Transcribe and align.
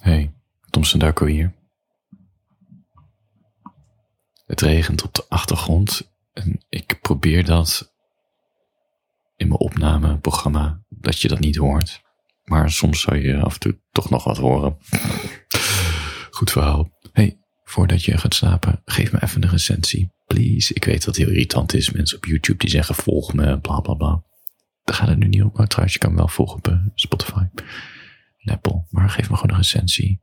Hey, 0.00 0.32
Tom 0.70 0.84
Sandako 0.84 1.26
hier. 1.26 1.52
Het 4.46 4.60
regent 4.60 5.02
op 5.02 5.14
de 5.14 5.24
achtergrond 5.28 6.10
en 6.32 6.60
ik 6.68 6.98
probeer 7.00 7.44
dat 7.44 7.92
in 9.36 9.48
mijn 9.48 9.60
opnameprogramma, 9.60 10.82
dat 10.88 11.20
je 11.20 11.28
dat 11.28 11.38
niet 11.38 11.56
hoort. 11.56 12.02
Maar 12.44 12.70
soms 12.70 13.00
zou 13.00 13.18
je 13.18 13.40
af 13.40 13.54
en 13.54 13.60
toe 13.60 13.78
toch 13.92 14.10
nog 14.10 14.24
wat 14.24 14.36
horen. 14.36 14.78
Goed 16.30 16.50
verhaal. 16.50 16.90
Hey, 17.12 17.38
voordat 17.64 18.04
je 18.04 18.18
gaat 18.18 18.34
slapen, 18.34 18.82
geef 18.84 19.12
me 19.12 19.22
even 19.22 19.42
een 19.42 19.50
recensie. 19.50 20.12
Please. 20.26 20.74
Ik 20.74 20.84
weet 20.84 21.04
dat 21.04 21.16
het 21.16 21.16
heel 21.16 21.34
irritant 21.34 21.74
is. 21.74 21.90
Mensen 21.90 22.16
op 22.16 22.24
YouTube 22.24 22.58
die 22.58 22.70
zeggen 22.70 22.94
volg 22.94 23.34
me, 23.34 23.58
bla 23.58 23.80
bla 23.80 23.94
bla. 23.94 24.22
Daar 24.84 24.96
gaat 24.96 25.08
het 25.08 25.18
nu 25.18 25.28
niet 25.28 25.42
om. 25.42 25.50
Maar 25.54 25.66
trouwens, 25.66 25.94
je 25.94 26.00
kan 26.00 26.10
me 26.10 26.16
wel 26.16 26.28
volgen 26.28 26.56
op 26.56 26.68
eh, 26.68 26.78
Spotify 26.94 27.44
en 28.40 28.52
Apple. 28.52 28.84
Maar 28.90 29.10
geef 29.10 29.30
me 29.30 29.36
gewoon 29.36 29.50
een 29.50 29.62
recensie. 29.62 30.20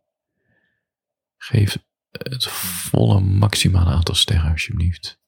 Geef 1.37 1.77
het 2.11 2.47
volle 2.47 3.19
maximale 3.19 3.89
aantal 3.89 4.15
sterren 4.15 4.51
alsjeblieft. 4.51 5.19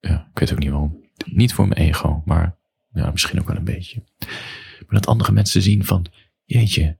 Ja, 0.00 0.28
ik 0.32 0.38
weet 0.38 0.52
ook 0.52 0.58
niet 0.58 0.70
waarom. 0.70 1.10
Niet 1.24 1.52
voor 1.52 1.68
mijn 1.68 1.80
ego, 1.80 2.22
maar 2.24 2.58
ja, 2.92 3.10
misschien 3.10 3.40
ook 3.40 3.46
wel 3.46 3.56
een 3.56 3.64
beetje. 3.64 4.04
Maar 4.78 5.00
dat 5.00 5.06
andere 5.06 5.32
mensen 5.32 5.62
zien 5.62 5.84
van, 5.84 6.06
jeetje, 6.44 6.98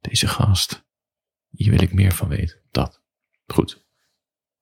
deze 0.00 0.28
gast, 0.28 0.86
hier 1.50 1.70
wil 1.70 1.82
ik 1.82 1.92
meer 1.92 2.12
van 2.12 2.28
weten. 2.28 2.60
Dat. 2.70 3.02
Goed. 3.46 3.84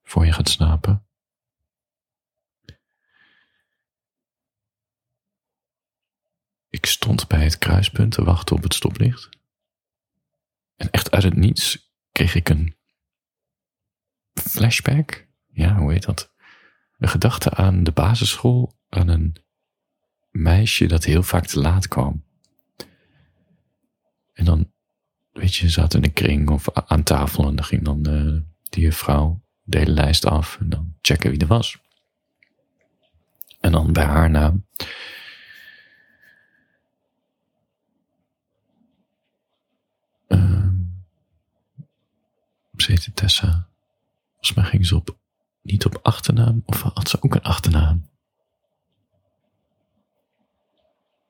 Voor 0.03 0.27
je 0.27 0.33
gaat 0.33 0.49
slapen. 0.49 1.04
Ik 6.75 6.87
stond 6.87 7.29
bij 7.29 7.45
het 7.45 7.59
kruispunt 7.59 8.13
te 8.13 8.25
wachten 8.25 8.57
op 8.57 8.63
het 8.63 8.75
stoplicht. 8.75 9.29
En 10.77 10.91
echt 10.91 11.11
uit 11.11 11.23
het 11.23 11.37
niets 11.37 11.91
kreeg 12.13 12.35
ik 12.35 12.49
een 12.49 12.77
flashback. 14.33 15.27
Ja, 15.53 15.77
hoe 15.77 15.93
heet 15.93 16.05
dat? 16.05 16.33
Een 16.99 17.09
gedachte 17.09 17.51
aan 17.51 17.85
de 17.85 17.93
basisschool, 17.93 18.73
aan 18.89 19.09
een 19.09 19.37
meisje 20.31 20.87
dat 20.87 21.05
heel 21.05 21.23
vaak 21.23 21.47
te 21.47 21.61
laat 21.61 21.89
kwam. 21.89 22.25
En 24.33 24.45
dan, 24.45 24.73
weet 25.33 25.55
je, 25.55 25.69
zat 25.69 25.95
in 25.95 26.05
een 26.05 26.13
kring 26.13 26.51
of 26.51 26.71
aan 26.73 27.03
tafel 27.03 27.49
en 27.49 27.57
dan 27.57 27.65
ging 27.65 27.85
dan 27.85 28.45
die 28.63 28.93
vrouw 28.93 29.43
de 29.63 29.79
hele 29.79 29.93
lijst 29.93 30.27
af 30.27 30.57
en 30.61 30.69
dan 30.69 30.97
checken 31.01 31.31
wie 31.31 31.41
er 31.41 31.47
was. 31.47 31.79
En 33.61 33.73
dan 33.73 33.93
bij 33.93 34.05
haar 34.05 34.31
naam. 34.31 34.67
Ze 42.83 42.91
heette 42.91 43.13
Tessa. 43.13 43.69
Volgens 44.31 44.55
mij 44.55 44.65
ging 44.65 44.87
ze 44.87 44.97
op, 44.97 45.17
niet 45.63 45.85
op 45.85 45.99
achternaam, 46.03 46.63
of 46.67 46.83
had 46.83 47.09
ze 47.09 47.23
ook 47.23 47.35
een 47.35 47.43
achternaam? 47.43 48.13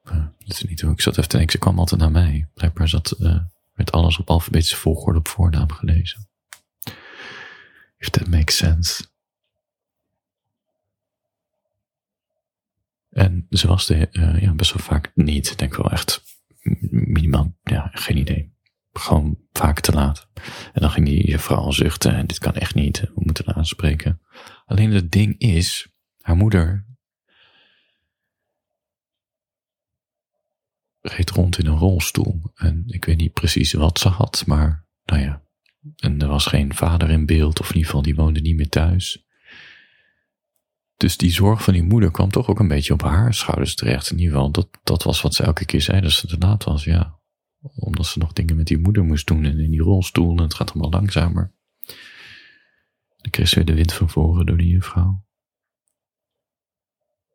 Dat 0.04 0.56
is 0.56 0.62
niet 0.62 0.80
hoe 0.80 0.92
ik 0.92 1.00
zat 1.00 1.16
even 1.18 1.28
te 1.28 1.36
denken. 1.36 1.52
Ze 1.52 1.58
kwam 1.58 1.78
altijd 1.78 2.00
naar 2.00 2.10
mij. 2.10 2.48
Blijkbaar 2.54 2.88
zat, 2.88 3.16
uh, 3.20 3.40
werd 3.74 3.92
alles 3.92 4.18
op 4.18 4.30
alfabetische 4.30 4.76
volgorde 4.76 5.18
op 5.18 5.28
voornaam 5.28 5.72
gelezen. 5.72 6.28
If 7.98 8.08
that 8.08 8.26
makes 8.28 8.56
sense. 8.56 9.04
En 13.10 13.46
ze 13.50 13.66
was 13.66 13.86
de, 13.86 14.08
uh, 14.12 14.42
ja, 14.42 14.52
best 14.52 14.72
wel 14.72 14.82
vaak 14.82 15.12
niet. 15.14 15.50
Ik 15.50 15.58
denk 15.58 15.76
wel 15.76 15.90
echt 15.90 16.22
minimaal, 16.90 17.54
ja, 17.62 17.90
geen 17.92 18.16
idee. 18.16 18.53
Gewoon 18.98 19.38
vaak 19.52 19.80
te 19.80 19.92
laat. 19.92 20.28
En 20.72 20.80
dan 20.80 20.90
ging 20.90 21.06
die 21.06 21.38
vrouw 21.38 21.70
zuchten 21.70 22.14
en 22.14 22.26
dit 22.26 22.38
kan 22.38 22.54
echt 22.54 22.74
niet. 22.74 23.00
We 23.00 23.12
moeten 23.14 23.44
haar 23.46 23.54
aanspreken. 23.54 24.20
Alleen 24.64 24.92
het 24.92 25.12
ding 25.12 25.38
is, 25.38 25.88
haar 26.20 26.36
moeder 26.36 26.86
reed 31.00 31.30
rond 31.30 31.58
in 31.58 31.66
een 31.66 31.78
rolstoel. 31.78 32.42
En 32.54 32.84
ik 32.86 33.04
weet 33.04 33.16
niet 33.16 33.32
precies 33.32 33.72
wat 33.72 33.98
ze 33.98 34.08
had, 34.08 34.42
maar 34.46 34.86
nou 35.04 35.22
ja. 35.22 35.42
En 35.96 36.20
er 36.20 36.28
was 36.28 36.46
geen 36.46 36.74
vader 36.74 37.10
in 37.10 37.26
beeld, 37.26 37.60
of 37.60 37.68
in 37.68 37.74
ieder 37.74 37.86
geval 37.86 38.02
die 38.02 38.14
woonde 38.14 38.40
niet 38.40 38.56
meer 38.56 38.68
thuis. 38.68 39.26
Dus 40.96 41.16
die 41.16 41.32
zorg 41.32 41.62
van 41.62 41.72
die 41.72 41.82
moeder 41.82 42.10
kwam 42.10 42.30
toch 42.30 42.48
ook 42.48 42.58
een 42.60 42.68
beetje 42.68 42.92
op 42.92 43.02
haar 43.02 43.34
schouders 43.34 43.74
terecht. 43.74 44.10
In 44.10 44.18
ieder 44.18 44.34
geval, 44.34 44.50
dat, 44.50 44.68
dat 44.82 45.02
was 45.02 45.22
wat 45.22 45.34
ze 45.34 45.42
elke 45.42 45.64
keer 45.64 45.80
zei, 45.80 46.00
dat 46.00 46.12
ze 46.12 46.26
te 46.26 46.38
laat 46.38 46.64
was, 46.64 46.84
ja. 46.84 47.18
Omdat 47.74 48.06
ze 48.06 48.18
nog 48.18 48.32
dingen 48.32 48.56
met 48.56 48.66
die 48.66 48.78
moeder 48.78 49.04
moest 49.04 49.26
doen 49.26 49.44
en 49.44 49.58
in 49.58 49.70
die 49.70 49.82
rolstoel 49.82 50.36
en 50.36 50.42
het 50.42 50.54
gaat 50.54 50.72
allemaal 50.72 50.90
langzamer. 50.90 51.54
Dan 53.16 53.30
kreeg 53.30 53.48
ze 53.48 53.54
weer 53.54 53.64
de 53.64 53.74
wind 53.74 53.92
van 53.92 54.10
voren 54.10 54.46
door 54.46 54.56
die 54.56 54.68
juffrouw. 54.68 55.24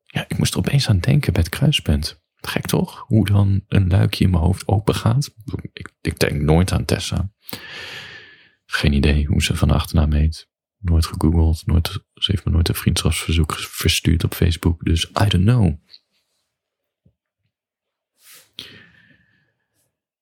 Ja, 0.03 0.25
ik 0.27 0.37
moest 0.37 0.53
er 0.53 0.59
opeens 0.59 0.89
aan 0.89 0.99
denken 0.99 1.33
bij 1.33 1.41
het 1.41 1.51
kruispunt. 1.51 2.21
Gek 2.35 2.65
toch? 2.65 3.03
Hoe 3.07 3.25
dan 3.25 3.63
een 3.67 3.87
luikje 3.87 4.23
in 4.23 4.29
mijn 4.29 4.43
hoofd 4.43 4.67
open 4.67 4.95
gaat. 4.95 5.33
Ik, 5.73 5.93
ik 6.01 6.19
denk 6.19 6.41
nooit 6.41 6.71
aan 6.71 6.85
Tessa. 6.85 7.31
Geen 8.65 8.93
idee 8.93 9.25
hoe 9.25 9.41
ze 9.41 9.55
van 9.55 9.71
achternaam 9.71 10.11
heet. 10.11 10.49
Nooit 10.77 11.05
gegoogeld. 11.05 11.65
Nooit, 11.65 11.87
ze 12.13 12.31
heeft 12.31 12.45
me 12.45 12.51
nooit 12.51 12.69
een 12.69 12.75
vriendschapsverzoek 12.75 13.53
verstuurd 13.53 14.23
op 14.23 14.33
Facebook. 14.33 14.85
Dus 14.85 15.05
I 15.05 15.27
don't 15.27 15.45
know. 15.45 15.73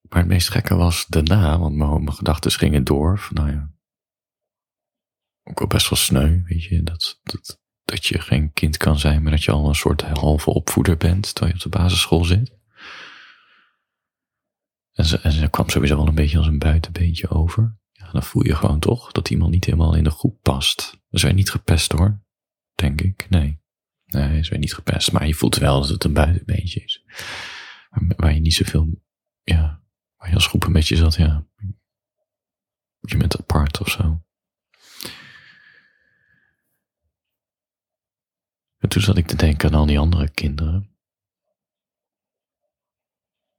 Maar 0.10 0.20
het 0.20 0.28
meest 0.28 0.50
gekke 0.50 0.76
was 0.76 1.06
daarna, 1.06 1.60
want 1.60 1.76
mijn, 1.76 2.04
mijn 2.04 2.16
gedachten 2.16 2.52
gingen 2.52 2.84
door. 2.84 3.28
Nou 3.34 3.52
ja, 3.52 3.72
ook 5.44 5.60
wel 5.60 5.68
best 5.68 5.90
wel 5.90 6.00
sneu, 6.00 6.42
weet 6.44 6.64
je. 6.64 6.84
Dat, 6.84 7.20
dat, 7.24 7.60
dat 7.84 8.06
je 8.06 8.20
geen 8.20 8.54
kind 8.54 8.78
kan 8.78 9.00
zijn, 9.00 9.22
maar 9.22 9.32
dat 9.32 9.44
je 9.44 9.52
al 9.52 9.68
een 9.68 9.76
soort 9.76 10.02
halve 10.02 10.50
opvoeder 10.50 10.98
bent 10.98 11.36
terwijl 11.36 11.58
je 11.58 11.66
op 11.66 11.72
de 11.72 11.78
basisschool 11.78 12.24
zit. 12.24 12.56
En 14.94 15.06
ze, 15.06 15.20
en 15.20 15.32
ze 15.32 15.50
kwam 15.50 15.70
sowieso 15.70 15.96
wel 15.96 16.08
een 16.08 16.16
beetje 16.16 16.38
als 16.38 16.48
een 16.48 16.60
buitenbeentje 16.60 17.30
over. 17.30 17.78
Ja, 17.92 18.12
dan 18.12 18.24
voel 18.24 18.46
je 18.46 18.56
gewoon 18.56 18.80
toch 18.80 19.12
dat 19.12 19.30
iemand 19.30 19.52
niet 19.52 19.66
helemaal 19.66 19.96
in 19.96 20.04
de 20.04 20.10
groep 20.12 20.42
past. 20.42 21.00
Ze 21.10 21.26
werd 21.26 21.36
niet 21.36 21.52
gepest 21.52 21.92
hoor, 21.92 22.24
denk 22.76 23.02
ik. 23.02 23.30
Nee. 23.30 23.60
Nee, 24.06 24.44
ze 24.44 24.50
werd 24.50 24.62
niet 24.62 24.74
gepest. 24.74 25.12
Maar 25.12 25.28
je 25.28 25.34
voelt 25.34 25.56
wel 25.56 25.80
dat 25.80 25.90
het 25.90 26.04
een 26.04 26.14
buitenbeentje 26.14 26.84
is. 26.84 27.04
Waar 27.90 28.34
je 28.34 28.40
niet 28.40 28.54
zoveel, 28.54 29.02
ja, 29.44 29.82
waar 30.18 30.30
je 30.30 30.36
als 30.36 30.48
groep 30.48 30.64
een 30.64 30.74
beetje 30.74 30.96
zat, 30.96 31.16
ja. 31.16 31.46
Je 33.00 33.18
bent 33.18 33.40
apart 33.40 33.80
of 33.80 33.90
zo. 33.90 34.22
En 38.78 38.90
toen 38.90 39.02
zat 39.02 39.18
ik 39.18 39.28
te 39.28 39.36
denken 39.36 39.70
aan 39.70 39.80
al 39.80 39.86
die 39.86 40.00
andere 40.00 40.30
kinderen. 40.30 40.96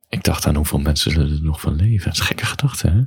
Ik 0.08 0.24
dacht 0.24 0.46
aan 0.46 0.54
hoeveel 0.54 0.78
mensen 0.78 1.12
er 1.12 1.42
nog 1.42 1.60
van 1.60 1.74
leven. 1.74 2.04
Dat 2.04 2.14
is 2.14 2.20
een 2.20 2.26
gekke 2.26 2.46
gedachte, 2.46 2.88
hè? 2.90 3.00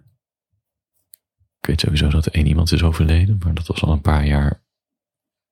Ik 1.60 1.68
weet 1.68 1.80
sowieso 1.80 2.10
dat 2.10 2.26
er 2.26 2.34
één 2.34 2.48
iemand 2.48 2.72
is 2.72 2.84
overleden, 2.84 3.38
maar 3.38 3.54
dat 3.54 3.68
was 3.68 3.82
al 3.82 3.92
een 3.92 4.02
paar 4.02 4.26
jaar 4.26 4.64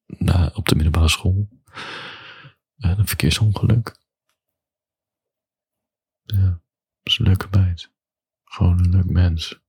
na, 0.06 0.52
op 0.54 0.68
de 0.68 0.76
middelbare 0.76 1.10
school. 1.10 1.50
een 2.76 3.08
verkeersongeluk. 3.08 4.00
Ja, 6.22 6.62
dat 7.04 7.14
is 7.14 7.20
een 7.20 7.26
leuke 7.26 7.48
meid. 7.52 7.92
Gewoon 8.44 8.80
een 8.80 8.90
leuk 8.90 9.10
mens. 9.10 9.60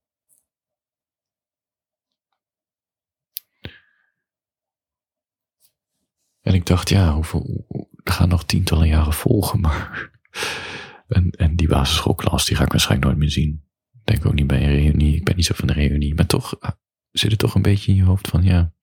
En 6.41 6.53
ik 6.53 6.65
dacht, 6.65 6.89
ja, 6.89 7.13
hoeveel, 7.13 7.65
er 8.03 8.13
gaan 8.13 8.29
nog 8.29 8.45
tientallen 8.45 8.87
jaren 8.87 9.13
volgen, 9.13 9.59
maar. 9.59 10.09
En, 11.07 11.29
en 11.29 11.55
die 11.55 11.67
basisschoolklas, 11.67 12.45
die 12.45 12.55
ga 12.55 12.63
ik 12.63 12.71
waarschijnlijk 12.71 13.07
nooit 13.07 13.19
meer 13.19 13.31
zien. 13.31 13.65
Ik 13.91 14.05
denk 14.05 14.25
ook 14.25 14.33
niet 14.33 14.47
bij 14.47 14.63
een 14.63 14.75
reunie. 14.75 15.15
Ik 15.15 15.23
ben 15.23 15.35
niet 15.35 15.45
zo 15.45 15.53
van 15.53 15.67
de 15.67 15.73
reunie. 15.73 16.15
Maar 16.15 16.25
toch 16.25 16.59
ah, 16.59 16.71
zit 17.11 17.31
het 17.31 17.39
toch 17.39 17.55
een 17.55 17.61
beetje 17.61 17.91
in 17.91 17.97
je 17.97 18.03
hoofd 18.03 18.27
van, 18.27 18.43
ja. 18.43 18.73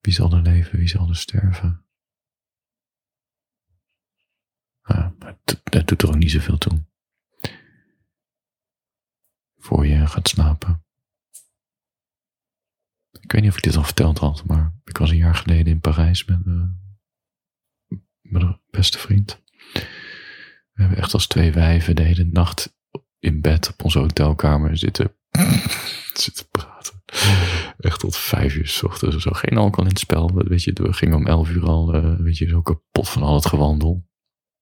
Wie 0.00 0.12
zal 0.12 0.32
er 0.32 0.42
leven, 0.42 0.78
wie 0.78 0.88
zal 0.88 1.08
er 1.08 1.16
sterven? 1.16 1.84
Maar 4.82 5.12
dat 5.62 5.88
doet 5.88 6.02
er 6.02 6.08
ook 6.08 6.16
niet 6.16 6.30
zoveel 6.30 6.58
toe. 6.58 6.84
Voor 9.56 9.86
je 9.86 10.06
gaat 10.06 10.28
slapen. 10.28 10.84
Ik 13.20 13.32
weet 13.32 13.42
niet 13.42 13.50
of 13.50 13.56
ik 13.56 13.62
dit 13.62 13.76
al 13.76 13.84
verteld 13.84 14.18
had, 14.18 14.44
maar 14.44 14.74
ik 14.84 14.98
was 14.98 15.10
een 15.10 15.16
jaar 15.16 15.34
geleden 15.34 15.72
in 15.72 15.80
Parijs 15.80 16.24
met 16.24 16.44
mijn 18.22 18.60
beste 18.70 18.98
vriend. 18.98 19.42
We 20.72 20.86
hebben 20.86 20.98
echt 20.98 21.14
als 21.14 21.26
twee 21.26 21.52
wijven 21.52 21.96
de 21.96 22.02
hele 22.02 22.24
nacht 22.24 22.76
in 23.18 23.40
bed 23.40 23.68
op 23.68 23.84
onze 23.84 23.98
hotelkamer 23.98 24.76
zitten, 24.76 25.14
zitten 26.24 26.48
praten. 26.50 27.02
Echt 27.78 28.00
tot 28.00 28.16
vijf 28.16 28.54
uur 28.54 28.66
s 28.68 28.82
ochtends. 28.82 29.16
Zo 29.16 29.30
geen 29.30 29.58
alcohol 29.58 29.84
in 29.84 29.90
het 29.90 29.98
spel. 29.98 30.34
Weet 30.34 30.62
je, 30.62 30.72
we 30.72 30.92
gingen 30.92 31.16
om 31.16 31.26
elf 31.26 31.50
uur 31.50 31.66
al, 31.66 31.94
uh, 31.94 32.16
weet 32.18 32.38
je, 32.38 32.46
zo 32.46 32.62
kapot 32.62 33.08
van 33.08 33.22
al 33.22 33.34
het 33.34 33.46
gewandel. 33.46 34.08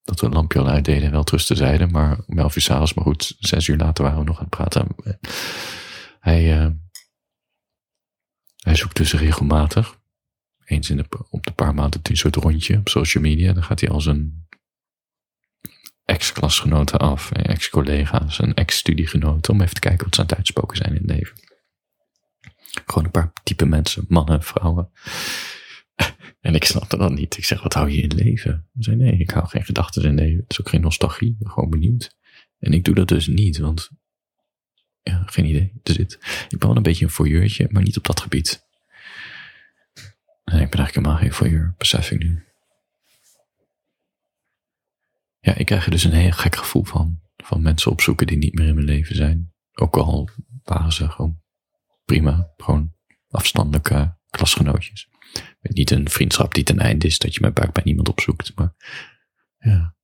Dat 0.08 0.20
we 0.20 0.26
een 0.26 0.32
lampje 0.32 0.58
al 0.58 0.68
uitdeden, 0.68 1.10
wel 1.10 1.24
trusten 1.24 1.56
zeiden, 1.56 1.90
maar 1.90 2.18
uur 2.26 2.50
s'avonds, 2.50 2.94
maar 2.94 3.04
goed, 3.04 3.36
zes 3.38 3.66
uur 3.66 3.76
later 3.76 4.04
waren 4.04 4.18
we 4.18 4.24
nog 4.24 4.36
aan 4.36 4.46
het 4.50 4.56
praten. 4.56 4.86
Hij, 6.20 6.60
uh, 6.60 6.70
hij 8.56 8.74
zoekt 8.74 8.96
dus 8.96 9.12
regelmatig, 9.12 9.98
eens 10.64 10.90
in 10.90 10.96
de, 10.96 11.06
op 11.30 11.46
de 11.46 11.52
paar 11.52 11.74
maanden, 11.74 12.00
een 12.02 12.16
soort 12.16 12.36
rondje 12.36 12.76
op 12.76 12.88
social 12.88 13.22
media. 13.22 13.52
Dan 13.52 13.62
gaat 13.62 13.80
hij 13.80 13.88
al 13.88 14.00
zijn 14.00 14.46
ex-klasgenoten 16.04 16.98
af, 16.98 17.32
ex-collega's 17.32 18.40
en 18.40 18.54
ex-studiegenoten, 18.54 19.52
om 19.52 19.60
even 19.60 19.74
te 19.74 19.80
kijken 19.80 20.04
wat 20.04 20.14
ze 20.14 20.20
aan 20.20 20.26
het 20.26 20.36
uitspoken 20.36 20.76
zijn 20.76 20.94
in 20.94 20.96
het 20.96 21.10
leven. 21.10 21.36
Gewoon 22.86 23.04
een 23.04 23.10
paar 23.10 23.32
type 23.42 23.66
mensen, 23.66 24.04
mannen, 24.08 24.42
vrouwen. 24.42 24.90
En 26.40 26.54
ik 26.54 26.64
snapte 26.64 26.96
dat 26.96 27.12
niet. 27.12 27.36
Ik 27.36 27.44
zeg, 27.44 27.62
wat 27.62 27.74
hou 27.74 27.90
je 27.90 28.02
in 28.02 28.14
leven? 28.14 28.50
Hij 28.72 28.82
zei, 28.82 28.96
nee, 28.96 29.18
ik 29.18 29.30
hou 29.30 29.48
geen 29.48 29.64
gedachten 29.64 30.02
in 30.02 30.14
leven. 30.14 30.40
Het 30.42 30.50
is 30.50 30.60
ook 30.60 30.68
geen 30.68 30.80
nostalgie. 30.80 31.30
Ik 31.30 31.38
ben 31.38 31.50
gewoon 31.50 31.70
benieuwd. 31.70 32.16
En 32.58 32.72
ik 32.72 32.84
doe 32.84 32.94
dat 32.94 33.08
dus 33.08 33.26
niet, 33.26 33.58
want 33.58 33.90
ja, 35.02 35.22
geen 35.26 35.44
idee. 35.44 35.72
Er 35.82 35.92
zit, 35.92 36.12
ik 36.48 36.58
ben 36.58 36.68
wel 36.68 36.76
een 36.76 36.82
beetje 36.82 37.04
een 37.04 37.10
voyeurtje, 37.10 37.66
maar 37.70 37.82
niet 37.82 37.96
op 37.96 38.06
dat 38.06 38.20
gebied. 38.20 38.66
Nee, 40.44 40.62
ik 40.62 40.70
ben 40.70 40.78
eigenlijk 40.78 40.94
helemaal 40.94 41.16
geen 41.16 41.32
voyeur, 41.32 41.74
besef 41.76 42.10
ik 42.10 42.18
nu. 42.18 42.42
Ja, 45.40 45.54
ik 45.54 45.66
krijg 45.66 45.84
er 45.84 45.90
dus 45.90 46.04
een 46.04 46.12
heel 46.12 46.32
gek 46.32 46.56
gevoel 46.56 46.84
van. 46.84 47.20
Van 47.36 47.62
mensen 47.62 47.90
opzoeken 47.90 48.26
die 48.26 48.36
niet 48.36 48.54
meer 48.54 48.66
in 48.66 48.74
mijn 48.74 48.86
leven 48.86 49.16
zijn. 49.16 49.52
Ook 49.72 49.96
al 49.96 50.28
waren 50.62 50.92
ze 50.92 51.10
gewoon 51.10 51.40
prima. 52.04 52.52
Gewoon 52.56 52.92
afstandelijke 53.28 54.17
klasgenootjes. 54.38 55.08
Niet 55.60 55.90
een 55.90 56.08
vriendschap 56.08 56.54
die 56.54 56.64
ten 56.64 56.78
einde 56.78 57.06
is 57.06 57.18
dat 57.18 57.34
je 57.34 57.40
met 57.40 57.54
buik 57.54 57.72
bij 57.72 57.82
niemand 57.84 58.08
opzoekt. 58.08 58.54
Maar 58.54 58.74
ja. 59.58 59.96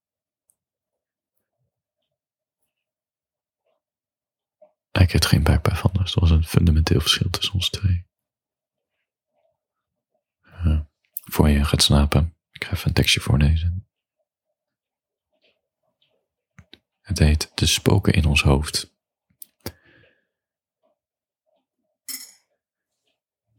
Ik 4.90 5.12
heb 5.12 5.24
geen 5.24 5.42
buik 5.42 5.62
bij 5.62 5.76
van, 5.76 5.90
dus 5.92 6.12
dat 6.12 6.22
was 6.22 6.30
een 6.30 6.44
fundamenteel 6.44 7.00
verschil 7.00 7.30
tussen 7.30 7.54
ons 7.54 7.70
twee. 7.70 8.06
Voor 11.24 11.48
je 11.48 11.64
gaat 11.64 11.82
slapen, 11.82 12.36
ik 12.50 12.64
ga 12.64 12.76
een 12.84 12.92
tekstje 12.92 13.20
voorlezen. 13.20 13.88
Het 17.00 17.18
heet 17.18 17.50
De 17.54 17.66
spoken 17.66 18.12
in 18.12 18.24
ons 18.24 18.42
hoofd. 18.42 18.93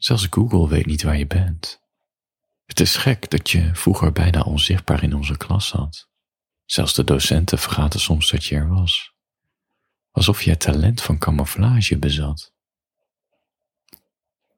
Zelfs 0.06 0.28
Google 0.30 0.68
weet 0.68 0.86
niet 0.86 1.04
waar 1.04 1.18
je 1.18 1.28
bent. 1.28 1.82
Het 2.66 2.80
is 2.80 2.96
gek 2.96 3.30
dat 3.30 3.50
je 3.50 3.76
vroeger 3.76 4.12
bijna 4.12 4.42
onzichtbaar 4.42 5.04
in 5.04 5.16
onze 5.16 5.38
klas 5.38 5.68
zat. 5.68 6.10
Zelfs 6.66 6.94
de 6.94 7.04
docenten 7.04 7.60
vergaten 7.60 8.00
soms 8.00 8.30
dat 8.30 8.46
je 8.46 8.56
er 8.56 8.68
was. 8.68 9.14
Alsof 10.12 10.42
je 10.42 10.50
het 10.50 10.60
talent 10.60 11.02
van 11.02 11.18
camouflage 11.18 11.98
bezat. 11.98 12.54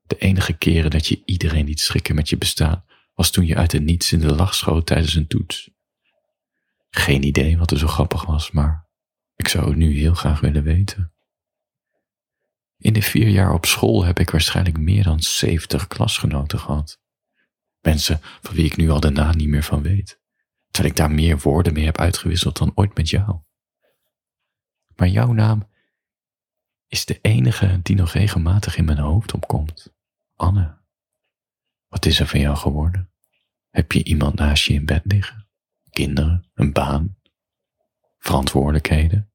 De 0.03 0.17
enige 0.17 0.53
keren 0.53 0.91
dat 0.91 1.07
je 1.07 1.21
iedereen 1.25 1.65
liet 1.65 1.79
schrikken 1.79 2.15
met 2.15 2.29
je 2.29 2.37
bestaan, 2.37 2.85
was 3.13 3.31
toen 3.31 3.45
je 3.45 3.55
uit 3.55 3.71
het 3.71 3.83
niets 3.83 4.11
in 4.11 4.19
de 4.19 4.35
lach 4.35 4.55
schoot 4.55 4.85
tijdens 4.85 5.15
een 5.15 5.27
toets. 5.27 5.69
Geen 6.89 7.23
idee 7.23 7.57
wat 7.57 7.71
er 7.71 7.77
zo 7.77 7.87
grappig 7.87 8.25
was, 8.25 8.51
maar 8.51 8.87
ik 9.35 9.47
zou 9.47 9.67
het 9.67 9.77
nu 9.77 9.97
heel 9.97 10.13
graag 10.13 10.39
willen 10.39 10.63
weten. 10.63 11.16
In 12.77 12.93
de 12.93 13.01
vier 13.01 13.27
jaar 13.27 13.53
op 13.53 13.65
school 13.65 14.05
heb 14.05 14.19
ik 14.19 14.29
waarschijnlijk 14.29 14.77
meer 14.77 15.03
dan 15.03 15.19
zeventig 15.19 15.87
klasgenoten 15.87 16.59
gehad. 16.59 16.99
Mensen 17.81 18.19
van 18.21 18.55
wie 18.55 18.65
ik 18.65 18.77
nu 18.77 18.89
al 18.89 18.99
naam 18.99 19.35
niet 19.35 19.47
meer 19.47 19.63
van 19.63 19.81
weet, 19.81 20.21
terwijl 20.71 20.93
ik 20.93 20.99
daar 20.99 21.11
meer 21.11 21.39
woorden 21.39 21.73
mee 21.73 21.85
heb 21.85 21.99
uitgewisseld 21.99 22.57
dan 22.57 22.71
ooit 22.75 22.95
met 22.95 23.09
jou. 23.09 23.39
Maar 24.95 25.07
jouw 25.07 25.31
naam 25.31 25.69
is 26.87 27.05
de 27.05 27.19
enige 27.21 27.79
die 27.83 27.95
nog 27.95 28.11
regelmatig 28.11 28.77
in 28.77 28.85
mijn 28.85 28.97
hoofd 28.97 29.33
opkomt. 29.33 29.93
Anne, 30.35 30.77
wat 31.87 32.05
is 32.05 32.19
er 32.19 32.27
van 32.27 32.39
jou 32.39 32.55
geworden? 32.55 33.11
Heb 33.69 33.91
je 33.91 34.03
iemand 34.03 34.35
naast 34.35 34.65
je 34.65 34.73
in 34.73 34.85
bed 34.85 35.01
liggen? 35.05 35.47
Kinderen, 35.89 36.49
een 36.53 36.73
baan, 36.73 37.17
verantwoordelijkheden? 38.17 39.31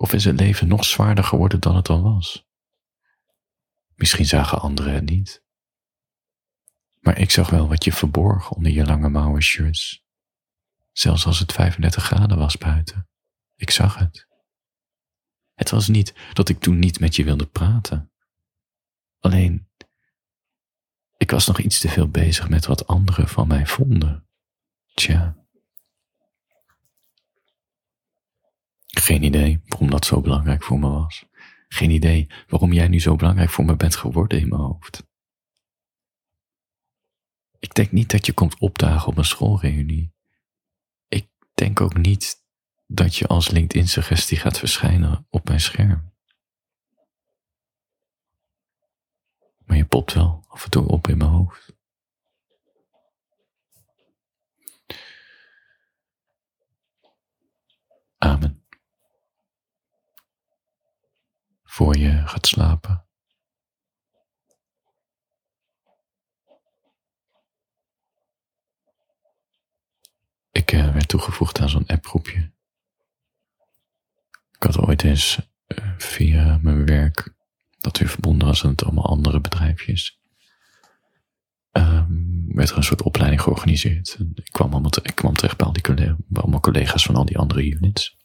Of 0.00 0.12
is 0.12 0.24
het 0.24 0.40
leven 0.40 0.68
nog 0.68 0.84
zwaarder 0.84 1.24
geworden 1.24 1.60
dan 1.60 1.76
het 1.76 1.88
al 1.88 2.02
was? 2.02 2.46
Misschien 3.94 4.26
zagen 4.26 4.60
anderen 4.60 4.94
het 4.94 5.10
niet. 5.10 5.44
Maar 6.98 7.18
ik 7.18 7.30
zag 7.30 7.50
wel 7.50 7.68
wat 7.68 7.84
je 7.84 7.92
verborg 7.92 8.50
onder 8.50 8.72
je 8.72 8.84
lange 8.84 9.08
mouwen 9.08 9.42
shirts. 9.42 10.04
Zelfs 10.92 11.26
als 11.26 11.38
het 11.38 11.52
35 11.52 12.04
graden 12.04 12.38
was 12.38 12.58
buiten. 12.58 13.08
Ik 13.56 13.70
zag 13.70 13.98
het. 13.98 14.28
Het 15.54 15.70
was 15.70 15.88
niet 15.88 16.14
dat 16.32 16.48
ik 16.48 16.60
toen 16.60 16.78
niet 16.78 17.00
met 17.00 17.16
je 17.16 17.24
wilde 17.24 17.46
praten. 17.46 18.12
Alleen, 19.18 19.68
ik 21.16 21.30
was 21.30 21.46
nog 21.46 21.58
iets 21.58 21.80
te 21.80 21.88
veel 21.88 22.08
bezig 22.08 22.48
met 22.48 22.66
wat 22.66 22.86
anderen 22.86 23.28
van 23.28 23.48
mij 23.48 23.66
vonden. 23.66 24.28
Tja. 24.94 25.39
Geen 28.90 29.22
idee 29.22 29.62
waarom 29.66 29.90
dat 29.90 30.04
zo 30.04 30.20
belangrijk 30.20 30.62
voor 30.62 30.78
me 30.78 30.88
was. 30.88 31.24
Geen 31.68 31.90
idee 31.90 32.26
waarom 32.46 32.72
jij 32.72 32.88
nu 32.88 33.00
zo 33.00 33.16
belangrijk 33.16 33.50
voor 33.50 33.64
me 33.64 33.76
bent 33.76 33.96
geworden 33.96 34.40
in 34.40 34.48
mijn 34.48 34.60
hoofd. 34.60 35.08
Ik 37.58 37.74
denk 37.74 37.92
niet 37.92 38.10
dat 38.10 38.26
je 38.26 38.32
komt 38.32 38.58
opdagen 38.58 39.08
op 39.08 39.18
een 39.18 39.24
schoolreunie. 39.24 40.12
Ik 41.08 41.28
denk 41.54 41.80
ook 41.80 41.96
niet 41.96 42.44
dat 42.86 43.16
je 43.16 43.26
als 43.26 43.50
LinkedIn-suggestie 43.50 44.38
gaat 44.38 44.58
verschijnen 44.58 45.26
op 45.30 45.48
mijn 45.48 45.60
scherm. 45.60 46.12
Maar 49.64 49.76
je 49.76 49.84
popt 49.84 50.12
wel 50.12 50.44
af 50.48 50.64
en 50.64 50.70
toe 50.70 50.86
op 50.86 51.08
in 51.08 51.18
mijn 51.18 51.30
hoofd. 51.30 51.78
Voor 61.70 61.96
je 61.96 62.26
gaat 62.26 62.46
slapen. 62.46 63.04
Ik 70.50 70.72
uh, 70.72 70.92
werd 70.92 71.08
toegevoegd 71.08 71.60
aan 71.60 71.68
zo'n 71.68 71.86
appgroepje. 71.86 72.52
Ik 74.52 74.62
had 74.62 74.78
ooit 74.78 75.02
eens 75.02 75.38
uh, 75.66 75.94
via 75.98 76.58
mijn 76.62 76.86
werk 76.86 77.34
dat 77.78 77.98
weer 77.98 78.08
verbonden 78.08 78.48
was 78.48 78.64
aan 78.64 78.70
het 78.70 78.84
allemaal 78.84 79.06
andere 79.06 79.40
bedrijfjes. 79.40 80.20
Um, 81.72 82.44
werd 82.54 82.70
er 82.70 82.76
een 82.76 82.82
soort 82.82 83.02
opleiding 83.02 83.42
georganiseerd. 83.42 84.18
Ik 84.34 84.52
kwam, 84.52 84.72
allemaal 84.72 84.90
ik 85.02 85.14
kwam 85.14 85.36
terecht 85.36 85.56
bij, 85.56 85.66
al 85.66 85.72
die 85.72 85.82
collega's, 85.82 86.16
allemaal 86.32 86.60
collega's 86.60 87.04
van 87.04 87.16
al 87.16 87.24
die 87.24 87.38
andere 87.38 87.70
units. 87.70 88.16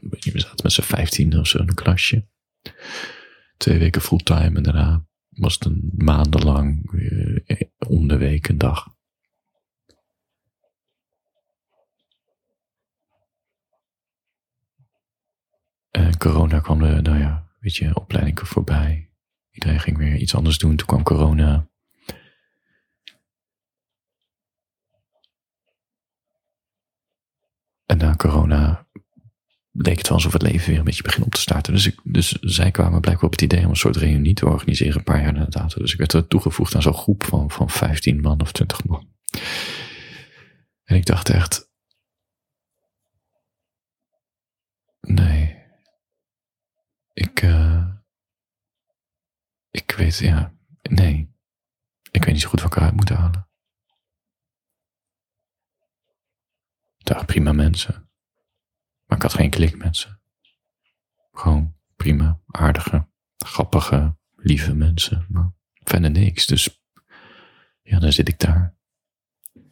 We 0.00 0.40
zaten 0.40 0.60
met 0.62 0.72
z'n 0.72 0.82
vijftien 0.82 1.38
of 1.38 1.46
zo 1.46 1.58
in 1.58 1.68
een 1.68 1.74
klasje. 1.74 2.30
Twee 3.56 3.78
weken 3.78 4.00
fulltime 4.00 4.56
en 4.56 4.62
daarna 4.62 5.04
was 5.28 5.54
het 5.54 5.64
een 5.64 5.92
maandenlang 5.96 6.90
week 8.16 8.48
een 8.48 8.58
dag. 8.58 8.94
En 15.90 16.18
corona 16.18 16.60
kwam 16.60 16.78
de, 16.78 17.00
nou 17.02 17.18
ja, 17.18 17.48
weet 17.60 17.76
je, 17.76 17.94
opleiding 17.94 18.48
voorbij. 18.48 19.10
Iedereen 19.50 19.80
ging 19.80 19.96
weer 19.96 20.16
iets 20.16 20.34
anders 20.34 20.58
doen. 20.58 20.76
Toen 20.76 20.86
kwam 20.86 21.02
corona. 21.02 21.68
En 27.86 27.98
na 27.98 28.14
corona 28.16 28.86
leek 29.72 29.98
het 29.98 30.08
wel 30.08 30.16
alsof 30.16 30.32
het 30.32 30.42
leven 30.42 30.68
weer 30.68 30.78
een 30.78 30.84
beetje 30.84 31.02
begint 31.02 31.26
op 31.26 31.34
te 31.34 31.40
starten. 31.40 31.72
Dus, 31.72 31.86
ik, 31.86 32.00
dus 32.04 32.30
zij 32.30 32.70
kwamen 32.70 33.00
blijkbaar 33.00 33.26
op 33.26 33.30
het 33.30 33.42
idee 33.42 33.64
om 33.64 33.70
een 33.70 33.76
soort 33.76 33.96
reunie 33.96 34.34
te 34.34 34.46
organiseren, 34.46 34.96
een 34.96 35.04
paar 35.04 35.22
jaar 35.22 35.32
na. 35.32 35.66
Dus 35.66 35.92
ik 35.92 35.98
werd 35.98 36.12
er 36.12 36.26
toegevoegd 36.26 36.74
aan 36.74 36.82
zo'n 36.82 36.94
groep 36.94 37.24
van, 37.24 37.50
van 37.50 37.70
15 37.70 38.20
man 38.20 38.40
of 38.40 38.52
20 38.52 38.84
man. 38.84 39.10
En 40.84 40.96
ik 40.96 41.06
dacht 41.06 41.28
echt, 41.28 41.70
nee, 45.00 45.62
ik, 47.12 47.42
uh, 47.42 47.86
ik 49.70 49.90
weet, 49.90 50.18
ja, 50.18 50.54
nee, 50.82 51.34
ik 52.10 52.24
weet 52.24 52.32
niet 52.32 52.42
zo 52.42 52.48
goed 52.48 52.60
wat 52.60 52.70
ik 52.70 52.76
eruit 52.76 52.94
moet 52.94 53.08
halen. 53.08 53.46
Dag, 56.98 57.24
prima 57.24 57.52
mensen. 57.52 58.11
Maar 59.12 59.20
ik 59.20 59.30
had 59.30 59.40
geen 59.40 59.50
klik 59.50 59.76
met 59.76 59.96
ze. 59.96 60.08
Gewoon 61.32 61.74
prima, 61.96 62.40
aardige, 62.46 63.08
grappige, 63.36 64.16
lieve 64.36 64.74
mensen. 64.74 65.26
Maar 65.28 65.52
verder 65.74 66.10
niks. 66.10 66.46
Dus 66.46 66.82
ja, 67.82 67.98
dan 67.98 68.12
zit 68.12 68.28
ik 68.28 68.38
daar. 68.38 68.76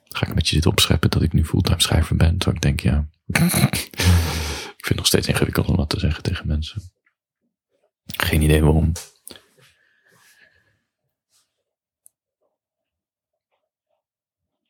ga 0.04 0.26
ik 0.26 0.34
met 0.34 0.46
je 0.46 0.52
zitten 0.52 0.70
opscheppen 0.70 1.10
dat 1.10 1.22
ik 1.22 1.32
nu 1.32 1.44
fulltime 1.44 1.80
schrijver 1.80 2.16
ben. 2.16 2.38
Terwijl 2.38 2.56
ik 2.56 2.62
denk, 2.62 2.80
ja, 2.80 3.08
ik 4.76 4.84
vind 4.86 4.88
het 4.88 4.96
nog 4.96 5.06
steeds 5.06 5.26
ingewikkeld 5.26 5.66
om 5.66 5.76
dat 5.76 5.90
te 5.90 5.98
zeggen 5.98 6.22
tegen 6.22 6.46
mensen. 6.46 6.82
Geen 8.06 8.42
idee 8.42 8.62
waarom. 8.62 8.92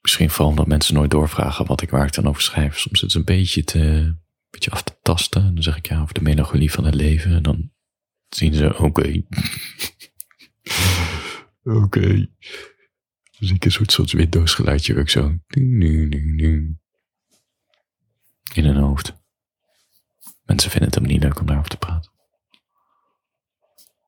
Misschien 0.01 0.31
vooral 0.31 0.51
omdat 0.51 0.67
mensen 0.67 0.95
nooit 0.95 1.11
doorvragen 1.11 1.67
wat 1.67 1.83
ik 1.83 1.91
waar 1.91 2.07
ik 2.07 2.15
dan 2.15 2.29
over 2.29 2.43
schrijf. 2.43 2.79
Soms 2.79 2.95
is 2.95 3.01
het 3.01 3.15
een 3.15 3.25
beetje 3.25 3.65
te, 3.65 4.15
beetje 4.51 4.71
af 4.71 4.83
te 4.83 4.99
tasten. 5.03 5.43
En 5.43 5.55
dan 5.55 5.63
zeg 5.63 5.77
ik 5.77 5.89
ja 5.89 6.01
over 6.01 6.15
de 6.15 6.23
melancholie 6.23 6.73
van 6.73 6.85
het 6.85 6.95
leven. 6.95 7.33
En 7.33 7.43
dan 7.43 7.71
zien 8.29 8.55
ze, 8.55 8.79
oké. 8.79 9.23
oké. 11.83 12.29
Dan 13.39 13.49
zie 13.49 13.55
ik 13.55 13.65
een 13.65 13.73
soort, 13.73 13.93
soort 13.93 14.13
Windows 14.13 14.55
geluidje 14.55 14.99
ook 14.99 15.09
zo. 15.09 15.39
In 18.55 18.65
hun 18.65 18.77
hoofd. 18.77 19.19
Mensen 20.45 20.71
vinden 20.71 20.89
het 20.89 20.99
hem 20.99 21.09
niet 21.09 21.23
leuk 21.23 21.41
om 21.41 21.47
daarover 21.47 21.71
te 21.71 21.77
praten. 21.77 22.13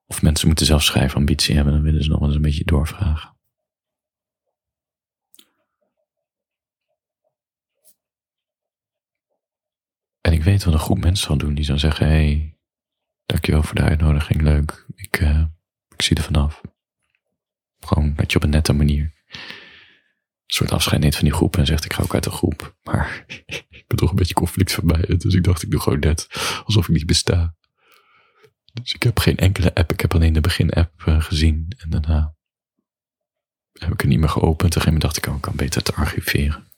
Of 0.06 0.22
mensen 0.22 0.46
moeten 0.46 0.66
zelf 0.66 0.82
schrijfambitie 0.82 1.54
hebben, 1.54 1.72
dan 1.72 1.82
willen 1.82 2.02
ze 2.02 2.08
nog 2.08 2.18
wel 2.18 2.28
eens 2.28 2.36
een 2.36 2.42
beetje 2.42 2.64
doorvragen. 2.64 3.36
En 10.22 10.32
ik 10.32 10.42
weet 10.42 10.64
wat 10.64 10.74
een 10.74 10.80
groep 10.80 11.00
mensen 11.00 11.26
zal 11.26 11.36
doen 11.36 11.54
die 11.54 11.64
zal 11.64 11.78
zeggen: 11.78 12.06
Hé, 12.06 12.12
hey, 12.12 12.58
dankjewel 13.26 13.62
voor 13.62 13.74
de 13.74 13.82
uitnodiging, 13.82 14.42
leuk. 14.42 14.86
Ik, 14.94 15.20
uh, 15.20 15.44
ik 15.88 16.02
zie 16.02 16.16
er 16.16 16.22
vanaf. 16.22 16.60
Gewoon 17.80 18.14
dat 18.14 18.30
je 18.30 18.36
op 18.36 18.42
een 18.42 18.50
nette 18.50 18.72
manier 18.72 19.02
een 20.52 20.58
soort 20.58 20.72
afscheid 20.72 21.00
neemt 21.00 21.16
van 21.16 21.24
die 21.24 21.34
groep 21.34 21.56
en 21.56 21.66
zegt: 21.66 21.84
Ik 21.84 21.92
ga 21.92 22.02
ook 22.02 22.14
uit 22.14 22.24
de 22.24 22.30
groep. 22.30 22.76
Maar 22.82 23.24
ik 23.68 23.84
ben 23.86 23.96
toch 23.96 24.10
een 24.10 24.16
beetje 24.16 24.34
conflict 24.34 24.82
mij. 24.82 25.04
Dus 25.18 25.34
ik 25.34 25.44
dacht: 25.44 25.62
Ik 25.62 25.70
doe 25.70 25.80
gewoon 25.80 25.98
net 25.98 26.28
alsof 26.64 26.88
ik 26.88 26.94
niet 26.94 27.06
besta. 27.06 27.54
Dus 28.72 28.94
ik 28.94 29.02
heb 29.02 29.18
geen 29.18 29.36
enkele 29.36 29.74
app. 29.74 29.92
Ik 29.92 30.00
heb 30.00 30.14
alleen 30.14 30.32
de 30.32 30.40
begin-app 30.40 31.02
uh, 31.06 31.22
gezien. 31.22 31.72
En 31.78 31.90
daarna 31.90 32.34
heb 33.72 33.92
ik 33.92 34.00
het 34.00 34.10
niet 34.10 34.18
meer 34.18 34.28
geopend. 34.28 34.76
Op 34.76 34.86
een 34.86 34.98
dacht 34.98 35.16
ik: 35.16 35.26
Oh, 35.26 35.34
ik 35.34 35.40
kan 35.40 35.56
beter 35.56 35.80
het 35.80 35.94
archiveren. 35.94 36.70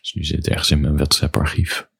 Dus 0.00 0.12
nu 0.12 0.24
zit 0.24 0.36
het 0.36 0.48
ergens 0.48 0.70
in 0.70 0.80
mijn 0.80 0.96
WhatsApp-archief 0.96 1.90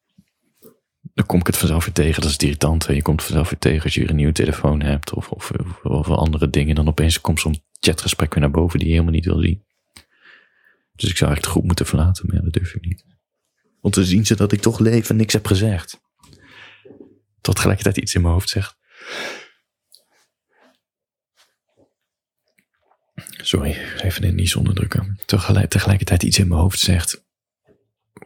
dan 1.14 1.26
kom 1.26 1.40
ik 1.40 1.46
het 1.46 1.56
vanzelf 1.56 1.84
weer 1.84 1.94
tegen. 1.94 2.22
Dat 2.22 2.30
is 2.30 2.36
irritant. 2.36 2.84
Je 2.84 3.02
komt 3.02 3.22
vanzelf 3.22 3.50
weer 3.50 3.58
tegen 3.58 3.84
als 3.84 3.94
je 3.94 4.08
een 4.08 4.16
nieuwe 4.16 4.32
telefoon 4.32 4.82
hebt 4.82 5.12
of, 5.12 5.30
of, 5.30 5.50
of, 5.82 6.08
andere 6.08 6.50
dingen. 6.50 6.74
Dan 6.74 6.88
opeens 6.88 7.20
komt 7.20 7.40
zo'n 7.40 7.62
chatgesprek 7.80 8.34
weer 8.34 8.42
naar 8.42 8.52
boven 8.52 8.78
die 8.78 8.88
je 8.88 8.94
helemaal 8.94 9.14
niet 9.14 9.24
wil 9.24 9.40
zien. 9.40 9.64
Dus 10.94 11.10
ik 11.10 11.16
zou 11.16 11.30
eigenlijk 11.30 11.42
de 11.42 11.48
groep 11.48 11.64
moeten 11.64 11.86
verlaten, 11.86 12.26
maar 12.26 12.36
ja, 12.36 12.42
dat 12.42 12.52
durf 12.52 12.74
ik 12.74 12.84
niet. 12.84 13.04
Want 13.80 13.94
dan 13.94 14.04
zien 14.04 14.26
ze 14.26 14.36
dat 14.36 14.52
ik 14.52 14.60
toch 14.60 14.78
leef 14.78 15.10
en 15.10 15.16
niks 15.16 15.32
heb 15.32 15.46
gezegd. 15.46 16.00
Tot 17.40 17.54
tegelijkertijd 17.54 17.96
iets 17.96 18.14
in 18.14 18.20
mijn 18.20 18.32
hoofd 18.32 18.48
zegt. 18.48 18.76
Sorry, 23.42 23.76
even 24.02 24.22
in 24.22 24.34
niet 24.34 24.56
onderdrukken. 24.56 25.18
Tegelijkertijd 25.68 26.22
iets 26.22 26.38
in 26.38 26.48
mijn 26.48 26.60
hoofd 26.60 26.78
zegt. 26.78 27.24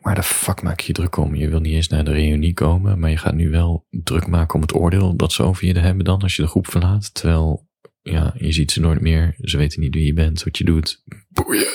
Maar 0.07 0.15
de 0.15 0.23
fuck 0.23 0.63
maak 0.63 0.81
je 0.81 0.93
druk 0.93 1.17
om? 1.17 1.35
Je 1.35 1.49
wil 1.49 1.61
niet 1.61 1.75
eens 1.75 1.89
naar 1.89 2.05
de 2.05 2.13
reunie 2.13 2.55
komen, 2.55 2.99
maar 2.99 3.11
je 3.11 3.17
gaat 3.17 3.35
nu 3.35 3.51
wel 3.51 3.87
druk 3.91 4.27
maken 4.27 4.55
om 4.55 4.61
het 4.61 4.75
oordeel 4.75 5.17
dat 5.17 5.33
ze 5.33 5.43
over 5.43 5.67
je 5.67 5.79
hebben 5.79 6.05
dan 6.05 6.23
als 6.23 6.37
je 6.37 6.43
de 6.43 6.49
groep 6.49 6.67
verlaat. 6.67 7.15
Terwijl, 7.15 7.69
ja, 8.03 8.35
je 8.39 8.53
ziet 8.53 8.71
ze 8.71 8.81
nooit 8.81 9.01
meer. 9.01 9.35
Ze 9.41 9.57
weten 9.57 9.81
niet 9.81 9.95
wie 9.95 10.07
je 10.07 10.13
bent, 10.13 10.43
wat 10.43 10.59
je 10.59 10.65
doet. 10.65 11.03
Boeien. 11.29 11.69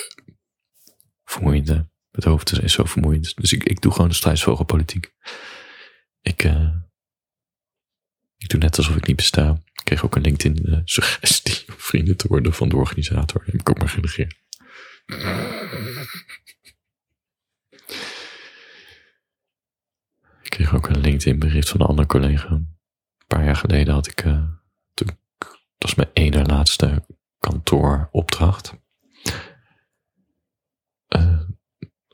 Vermoeiend, 1.23 1.67
hè? 1.67 1.79
Het 2.11 2.23
hoofd 2.23 2.61
is 2.61 2.73
zo 2.73 2.83
vermoeiend. 2.83 3.35
Dus 3.35 3.53
ik, 3.53 3.63
ik 3.63 3.81
doe 3.81 3.91
gewoon 3.91 4.09
de 4.09 4.15
strijdsvogelpolitiek. 4.15 5.11
Ik, 6.21 6.43
uh, 6.43 6.75
ik 8.37 8.49
doe 8.49 8.59
net 8.59 8.77
alsof 8.77 8.95
ik 8.95 9.07
niet 9.07 9.15
besta. 9.15 9.61
Ik 9.73 9.81
kreeg 9.83 10.05
ook 10.05 10.15
een 10.15 10.21
LinkedIn-suggestie 10.21 11.63
om 11.67 11.75
vrienden 11.77 12.17
te 12.17 12.27
worden 12.27 12.53
van 12.53 12.69
de 12.69 12.75
organisator. 12.75 13.43
heb 13.45 13.59
ik 13.59 13.69
ook 13.69 13.79
maar 13.79 13.89
genegeerd. 13.89 14.39
Ook 20.73 20.89
een 20.89 21.01
LinkedIn 21.01 21.39
bericht 21.39 21.69
van 21.69 21.81
een 21.81 21.87
andere 21.87 22.07
collega. 22.07 22.49
Een 22.49 22.77
paar 23.27 23.45
jaar 23.45 23.55
geleden 23.55 23.93
had 23.93 24.07
ik, 24.07 24.21
toen, 24.93 25.07
dat 25.37 25.57
was 25.77 25.95
mijn 25.95 26.09
ene 26.13 26.45
laatste 26.45 27.05
kantooropdracht. 27.39 28.79
Uh, 31.15 31.39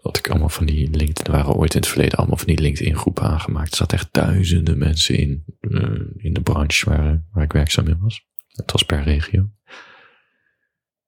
had 0.01 0.17
ik 0.17 0.29
allemaal 0.29 0.49
van 0.49 0.65
die 0.65 0.89
LinkedIn, 0.89 1.25
er 1.25 1.31
waren 1.31 1.53
ooit 1.53 1.73
in 1.73 1.79
het 1.79 1.89
verleden 1.89 2.17
allemaal 2.17 2.37
van 2.37 2.47
die 2.47 2.59
LinkedIn 2.59 2.97
groepen 2.97 3.23
aangemaakt. 3.23 3.71
Er 3.71 3.77
zaten 3.77 3.97
echt 3.97 4.13
duizenden 4.13 4.77
mensen 4.77 5.17
in, 5.17 5.45
uh, 5.59 5.99
in 6.17 6.33
de 6.33 6.41
branche 6.41 6.89
waar, 6.89 7.25
waar 7.31 7.43
ik 7.43 7.51
werkzaam 7.51 7.87
in 7.87 7.99
was. 7.99 8.25
Het 8.47 8.71
was 8.71 8.83
per 8.83 9.03
regio. 9.03 9.49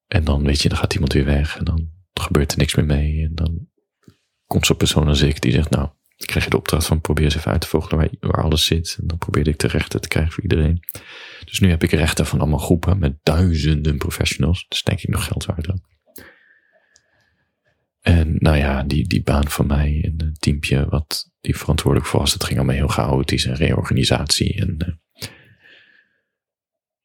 En 0.07 0.23
dan 0.23 0.43
weet 0.43 0.61
je, 0.61 0.69
dan 0.69 0.77
gaat 0.77 0.93
iemand 0.93 1.13
weer 1.13 1.25
weg 1.25 1.57
en 1.57 1.65
dan 1.65 1.91
gebeurt 2.13 2.51
er 2.51 2.57
niks 2.57 2.75
meer 2.75 2.85
mee. 2.85 3.23
En 3.23 3.35
dan 3.35 3.67
komt 4.45 4.65
zo'n 4.65 4.77
persoon 4.77 5.07
als 5.07 5.21
ik 5.21 5.41
die 5.41 5.51
zegt, 5.51 5.69
nou, 5.69 5.89
ik 6.19 6.27
kreeg 6.27 6.43
je 6.43 6.49
de 6.49 6.57
opdracht 6.57 6.85
van 6.85 7.01
probeer 7.01 7.23
eens 7.23 7.35
even 7.35 7.51
uit 7.51 7.61
te 7.61 7.67
vogelen 7.67 8.09
waar, 8.19 8.43
alles 8.43 8.65
zit. 8.65 8.97
En 9.01 9.07
dan 9.07 9.17
probeerde 9.17 9.49
ik 9.49 9.59
de 9.59 9.67
rechten 9.67 10.01
te 10.01 10.07
krijgen 10.07 10.31
voor 10.31 10.43
iedereen. 10.43 10.79
Dus 11.45 11.59
nu 11.59 11.69
heb 11.69 11.83
ik 11.83 11.91
rechten 11.91 12.25
van 12.25 12.39
allemaal 12.39 12.59
groepen 12.59 12.99
met 12.99 13.17
duizenden 13.23 13.97
professionals. 13.97 14.65
Dus 14.67 14.83
denk 14.83 14.99
ik 14.99 15.09
nog 15.09 15.25
geld 15.25 15.45
waard 15.45 15.71
ook. 15.71 15.87
En 18.01 18.35
nou 18.39 18.57
ja, 18.57 18.83
die, 18.83 19.07
die 19.07 19.23
baan 19.23 19.47
van 19.47 19.67
mij 19.67 20.01
en 20.03 20.13
een 20.17 20.35
teampje 20.39 20.85
wat 20.89 21.31
die 21.41 21.57
verantwoordelijk 21.57 22.09
voor 22.09 22.19
was, 22.19 22.33
het 22.33 22.43
ging 22.43 22.57
allemaal 22.57 22.75
heel 22.75 22.87
chaotisch 22.87 23.45
en 23.45 23.55
reorganisatie. 23.55 24.55
En, 24.55 24.77
uh, 24.87 25.27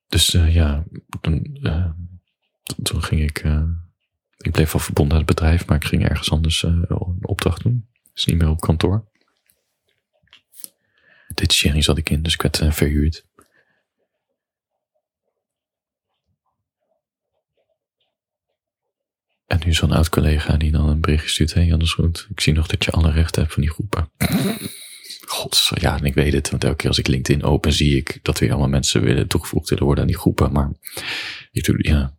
dus 0.07 0.35
uh, 0.35 0.55
ja, 0.55 0.85
toen, 1.21 1.59
toen 2.83 3.03
ging 3.03 3.21
ik, 3.21 3.45
ik 4.37 4.53
bleef 4.53 4.73
wel 4.73 4.81
verbonden 4.81 5.13
aan 5.13 5.25
het 5.25 5.35
bedrijf, 5.35 5.67
maar 5.67 5.77
ik 5.77 5.85
ging 5.85 6.09
ergens 6.09 6.31
anders 6.31 6.63
een 6.63 6.87
opdracht 7.21 7.63
doen. 7.63 7.93
Is 8.15 8.25
niet 8.25 8.39
meer 8.39 8.49
op 8.49 8.61
kantoor. 8.61 9.05
Detachering 11.29 11.85
zat 11.85 11.99
ik 11.99 12.11
in, 12.11 12.23
dus 12.23 12.35
ik 12.35 12.43
werd 12.43 12.61
uh, 12.61 12.73
verhuurd. 12.73 13.27
En 19.47 19.61
nu 19.65 19.73
zo'n 19.73 19.93
oud 19.93 20.09
collega 20.09 20.57
die 20.57 20.71
dan 20.71 20.89
een 20.89 21.01
berichtje 21.01 21.29
stuurt. 21.29 21.55
Hé 21.55 21.63
hey, 21.63 21.73
Anders 21.73 21.93
goed, 21.93 22.27
ik 22.31 22.41
zie 22.41 22.53
nog 22.53 22.67
dat 22.67 22.85
je 22.85 22.91
alle 22.91 23.11
rechten 23.11 23.43
hebt 23.43 23.55
van 23.55 23.63
die 23.63 23.73
groepen. 23.73 24.11
Gods, 25.27 25.73
ja, 25.75 25.99
en 25.99 26.05
ik 26.05 26.15
weet 26.15 26.33
het. 26.33 26.51
Want 26.51 26.65
elke 26.65 26.77
keer 26.77 26.89
als 26.89 26.99
ik 26.99 27.07
LinkedIn 27.07 27.43
open, 27.43 27.73
zie 27.73 27.97
ik 27.97 28.19
dat 28.23 28.39
weer 28.39 28.51
allemaal 28.51 28.69
mensen 28.69 29.03
willen 29.03 29.29
toegevoegd 29.29 29.69
willen 29.69 29.85
worden 29.85 30.05
aan 30.05 30.11
die 30.11 30.19
groepen. 30.19 30.53
Maar 30.53 30.73
ik 31.51 31.65
doe, 31.65 31.89
ja 31.89 32.17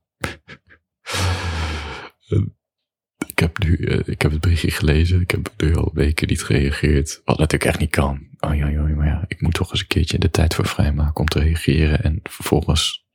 ik 3.35 3.41
heb 3.41 3.57
nu, 3.63 3.77
uh, 3.77 3.99
ik 4.05 4.21
heb 4.21 4.31
het 4.31 4.41
berichtje 4.41 4.71
gelezen. 4.71 5.21
Ik 5.21 5.31
heb 5.31 5.53
nu 5.57 5.75
al 5.75 5.91
weken 5.93 6.27
niet 6.27 6.43
gereageerd. 6.43 7.21
Wat 7.25 7.37
natuurlijk 7.37 7.71
echt 7.71 7.79
niet 7.79 7.89
kan. 7.89 8.27
Oh 8.39 8.55
ja, 8.55 8.69
maar 8.69 9.07
ja, 9.07 9.25
ik 9.27 9.41
moet 9.41 9.53
toch 9.53 9.71
eens 9.71 9.79
een 9.79 9.87
keertje 9.87 10.19
de 10.19 10.29
tijd 10.29 10.53
voor 10.53 10.65
vrijmaken 10.65 11.21
om 11.21 11.27
te 11.27 11.39
reageren. 11.39 12.03
En 12.03 12.19
vervolgens 12.23 13.05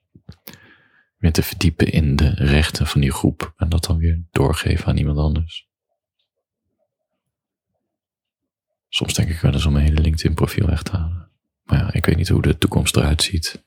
weer 1.16 1.32
te 1.32 1.42
verdiepen 1.42 1.92
in 1.92 2.16
de 2.16 2.28
rechten 2.28 2.86
van 2.86 3.00
die 3.00 3.12
groep. 3.12 3.52
En 3.56 3.68
dat 3.68 3.84
dan 3.84 3.98
weer 3.98 4.22
doorgeven 4.30 4.86
aan 4.86 4.96
iemand 4.96 5.18
anders. 5.18 5.68
Soms 8.88 9.14
denk 9.14 9.28
ik 9.28 9.40
wel 9.40 9.52
eens 9.52 9.66
om 9.66 9.72
mijn 9.72 9.84
hele 9.84 10.00
LinkedIn 10.00 10.34
profiel 10.34 10.66
weg 10.66 10.82
te 10.82 10.96
halen. 10.96 11.30
Maar 11.62 11.78
ja, 11.78 11.92
ik 11.92 12.06
weet 12.06 12.16
niet 12.16 12.28
hoe 12.28 12.42
de 12.42 12.58
toekomst 12.58 12.96
eruit 12.96 13.22
ziet. 13.22 13.64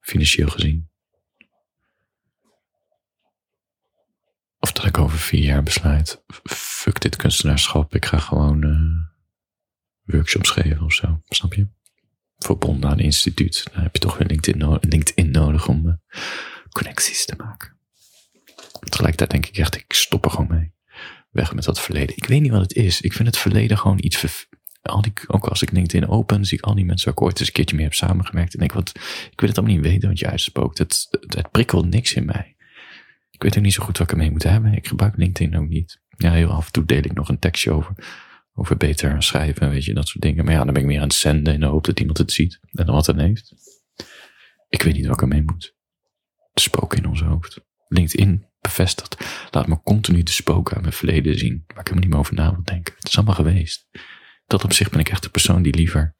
Financieel 0.00 0.48
gezien. 0.48 0.89
Of 4.60 4.72
dat 4.72 4.84
ik 4.84 4.98
over 4.98 5.18
vier 5.18 5.42
jaar 5.42 5.62
besluit, 5.62 6.22
fuck 6.42 7.00
dit 7.00 7.16
kunstenaarschap, 7.16 7.94
ik 7.94 8.04
ga 8.04 8.18
gewoon 8.18 8.64
uh, 8.64 10.14
workshops 10.14 10.50
geven 10.50 10.84
of 10.84 10.92
zo, 10.92 11.20
snap 11.28 11.54
je? 11.54 11.68
Verbonden 12.38 12.90
aan 12.90 12.98
een 12.98 13.04
instituut, 13.04 13.66
dan 13.72 13.82
heb 13.82 13.94
je 13.94 14.00
toch 14.00 14.18
weer 14.18 14.26
LinkedIn, 14.28 14.78
LinkedIn 14.80 15.30
nodig 15.30 15.68
om 15.68 15.86
uh, 15.86 15.94
connecties 16.70 17.24
te 17.24 17.34
maken. 17.36 17.78
Tegelijkertijd 18.80 19.30
denk 19.30 19.46
ik 19.46 19.56
echt, 19.56 19.76
ik 19.76 19.92
stop 19.92 20.24
er 20.24 20.30
gewoon 20.30 20.50
mee. 20.50 20.72
Weg 21.30 21.54
met 21.54 21.64
dat 21.64 21.80
verleden. 21.80 22.16
Ik 22.16 22.24
weet 22.24 22.40
niet 22.40 22.50
wat 22.50 22.60
het 22.60 22.74
is. 22.74 23.00
Ik 23.00 23.12
vind 23.12 23.28
het 23.28 23.36
verleden 23.36 23.78
gewoon 23.78 23.98
iets 24.00 24.16
ook 25.26 25.46
als 25.46 25.62
ik 25.62 25.70
LinkedIn 25.70 26.08
open, 26.08 26.44
zie 26.44 26.58
ik 26.58 26.64
al 26.64 26.74
die 26.74 26.84
mensen 26.84 27.04
waar 27.04 27.14
ik 27.14 27.22
ooit 27.22 27.38
eens 27.38 27.48
een 27.48 27.54
keertje 27.54 27.76
mee 27.76 27.84
heb 27.84 27.94
samengewerkt. 27.94 28.52
En 28.52 28.58
denk, 28.58 28.72
wat, 28.72 28.92
ik 29.30 29.40
wil 29.40 29.48
het 29.48 29.58
allemaal 29.58 29.76
niet 29.76 29.84
weten, 29.84 30.06
want 30.06 30.18
je 30.18 30.26
uitspookt. 30.26 30.78
Het, 30.78 31.06
het, 31.10 31.34
het 31.34 31.50
prikkelt 31.50 31.90
niks 31.90 32.14
in 32.14 32.24
mij. 32.24 32.56
Ik 33.40 33.46
weet 33.46 33.56
ook 33.56 33.64
niet 33.64 33.72
zo 33.72 33.84
goed 33.84 33.98
wat 33.98 34.06
ik 34.06 34.12
ermee 34.12 34.30
moet 34.30 34.42
hebben. 34.42 34.72
Ik 34.72 34.86
gebruik 34.86 35.16
LinkedIn 35.16 35.56
ook 35.56 35.68
niet. 35.68 36.00
Ja, 36.16 36.32
heel 36.32 36.50
af 36.50 36.66
en 36.66 36.72
toe 36.72 36.84
deel 36.84 36.98
ik 36.98 37.12
nog 37.12 37.28
een 37.28 37.38
tekstje 37.38 37.70
over. 37.70 37.94
Over 38.54 38.76
beter 38.76 39.22
schrijven, 39.22 39.70
weet 39.70 39.84
je, 39.84 39.94
dat 39.94 40.08
soort 40.08 40.22
dingen. 40.22 40.44
Maar 40.44 40.54
ja, 40.54 40.64
dan 40.64 40.72
ben 40.72 40.82
ik 40.82 40.88
meer 40.88 41.00
aan 41.00 41.06
het 41.06 41.14
zenden 41.14 41.54
in 41.54 41.60
de 41.60 41.66
hoop 41.66 41.84
dat 41.84 42.00
iemand 42.00 42.18
het 42.18 42.32
ziet. 42.32 42.60
En 42.72 42.86
wat 42.86 43.06
het 43.06 43.16
heeft. 43.16 43.54
Ik 44.68 44.82
weet 44.82 44.94
niet 44.94 45.06
wat 45.06 45.14
ik 45.14 45.20
ermee 45.20 45.42
moet. 45.42 45.74
Het 46.52 46.60
spook 46.60 46.94
in 46.94 47.06
ons 47.06 47.22
hoofd. 47.22 47.60
LinkedIn 47.88 48.46
bevestigt. 48.60 49.16
Laat 49.50 49.66
me 49.66 49.82
continu 49.82 50.22
de 50.22 50.30
spoken 50.30 50.72
uit 50.74 50.82
mijn 50.82 50.94
verleden 50.94 51.38
zien, 51.38 51.64
waar 51.66 51.80
ik 51.80 51.88
helemaal 51.88 52.00
niet 52.00 52.10
meer 52.10 52.18
over 52.18 52.34
na 52.34 52.60
denken. 52.64 52.94
Het 52.96 53.08
is 53.08 53.16
allemaal 53.16 53.34
geweest. 53.34 53.88
Dat 54.46 54.64
op 54.64 54.72
zich 54.72 54.90
ben 54.90 55.00
ik 55.00 55.08
echt 55.08 55.22
de 55.22 55.30
persoon 55.30 55.62
die 55.62 55.74
liever 55.74 56.16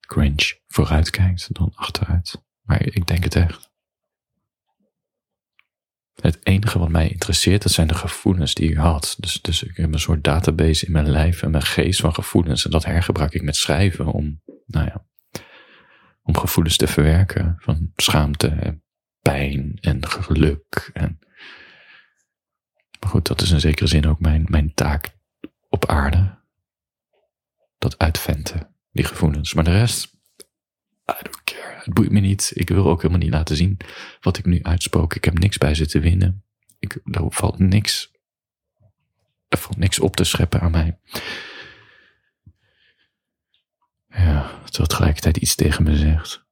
cringe 0.00 0.60
vooruit 0.66 1.10
kijkt 1.10 1.54
dan 1.54 1.72
achteruit. 1.74 2.42
Maar 2.62 2.86
ik 2.86 3.06
denk 3.06 3.24
het 3.24 3.34
echt. 3.34 3.72
Het 6.20 6.46
enige 6.46 6.78
wat 6.78 6.88
mij 6.88 7.08
interesseert, 7.08 7.62
dat 7.62 7.72
zijn 7.72 7.86
de 7.86 7.94
gevoelens 7.94 8.54
die 8.54 8.70
ik 8.70 8.76
had. 8.76 9.16
Dus, 9.18 9.42
dus 9.42 9.62
ik 9.62 9.76
heb 9.76 9.92
een 9.92 9.98
soort 10.00 10.24
database 10.24 10.86
in 10.86 10.92
mijn 10.92 11.10
lijf 11.10 11.42
en 11.42 11.50
mijn 11.50 11.62
geest 11.62 12.00
van 12.00 12.14
gevoelens. 12.14 12.64
En 12.64 12.70
dat 12.70 12.84
hergebruik 12.84 13.34
ik 13.34 13.42
met 13.42 13.56
schrijven 13.56 14.06
om, 14.06 14.42
nou 14.66 14.86
ja, 14.86 15.04
om 16.22 16.36
gevoelens 16.36 16.76
te 16.76 16.86
verwerken. 16.86 17.56
Van 17.58 17.90
schaamte 17.96 18.48
en 18.48 18.82
pijn 19.20 19.78
en 19.80 20.06
geluk. 20.08 20.90
En, 20.92 21.18
maar 23.00 23.10
goed, 23.10 23.26
dat 23.26 23.40
is 23.40 23.50
in 23.50 23.60
zekere 23.60 23.86
zin 23.86 24.06
ook 24.06 24.20
mijn, 24.20 24.44
mijn 24.48 24.74
taak 24.74 25.16
op 25.68 25.86
aarde. 25.86 26.42
Dat 27.78 27.98
uitventen, 27.98 28.76
die 28.90 29.04
gevoelens. 29.04 29.54
Maar 29.54 29.64
de 29.64 29.78
rest. 29.78 30.12
Het 31.84 31.94
boeit 31.94 32.10
me 32.10 32.20
niet. 32.20 32.52
Ik 32.54 32.68
wil 32.68 32.88
ook 32.88 33.02
helemaal 33.02 33.22
niet 33.22 33.32
laten 33.32 33.56
zien 33.56 33.76
wat 34.20 34.38
ik 34.38 34.44
nu 34.44 34.62
uitspook. 34.62 35.14
Ik 35.14 35.24
heb 35.24 35.38
niks 35.38 35.58
bij 35.58 35.74
ze 35.74 35.86
te 35.86 36.00
winnen. 36.00 36.44
Ik, 36.78 36.98
er 37.04 37.24
valt 37.28 37.58
niks. 37.58 38.12
Er 39.48 39.58
valt 39.58 39.76
niks 39.76 40.00
op 40.00 40.16
te 40.16 40.24
scheppen 40.24 40.60
aan 40.60 40.70
mij. 40.70 40.98
Ja, 44.08 44.60
terwijl 44.64 44.88
tegelijkertijd 44.88 45.36
iets 45.36 45.54
tegen 45.54 45.84
me 45.84 45.96
zegt. 45.96 46.46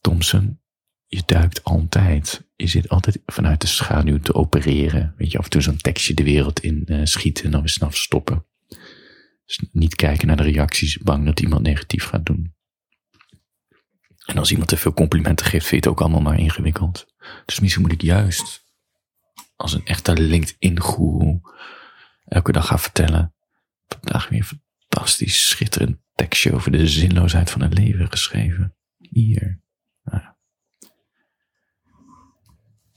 Thompson, 0.00 0.60
je 1.06 1.22
duikt 1.26 1.64
altijd. 1.64 2.48
Je 2.56 2.66
zit 2.66 2.88
altijd 2.88 3.18
vanuit 3.26 3.60
de 3.60 3.66
schaduw 3.66 4.18
te 4.18 4.34
opereren. 4.34 5.14
Weet 5.16 5.30
je, 5.30 5.38
af 5.38 5.44
en 5.44 5.50
toe 5.50 5.60
zo'n 5.60 5.76
tekstje 5.76 6.14
de 6.14 6.24
wereld 6.24 6.60
in 6.60 6.82
uh, 6.86 7.00
schieten 7.04 7.44
en 7.44 7.50
dan 7.50 7.60
weer 7.60 7.68
snel 7.68 7.90
stoppen. 7.90 8.46
Dus 9.46 9.60
niet 9.72 9.94
kijken 9.94 10.26
naar 10.26 10.36
de 10.36 10.42
reacties, 10.42 10.98
bang 10.98 11.24
dat 11.24 11.40
iemand 11.40 11.62
negatief 11.62 12.04
gaat 12.04 12.26
doen. 12.26 12.54
En 14.24 14.38
als 14.38 14.50
iemand 14.50 14.68
te 14.68 14.76
veel 14.76 14.92
complimenten 14.92 15.46
geeft, 15.46 15.66
vind 15.66 15.84
je 15.84 15.88
het 15.88 15.98
ook 15.98 16.00
allemaal 16.00 16.30
maar 16.30 16.38
ingewikkeld. 16.38 17.06
Dus 17.44 17.60
misschien 17.60 17.82
moet 17.82 17.92
ik 17.92 18.02
juist 18.02 18.64
als 19.56 19.72
een 19.72 19.86
echte 19.86 20.12
LinkedIn-goeroe 20.12 21.40
elke 22.24 22.52
dag 22.52 22.66
gaan 22.66 22.78
vertellen. 22.78 23.34
Vandaag 23.86 24.28
weer 24.28 24.38
een 24.38 24.60
fantastisch 24.88 25.48
schitterend 25.48 25.98
tekstje 26.14 26.54
over 26.54 26.70
de 26.70 26.88
zinloosheid 26.88 27.50
van 27.50 27.60
het 27.60 27.78
leven 27.78 28.10
geschreven. 28.10 28.76
Hier. 28.98 29.60
Ja. 30.04 30.36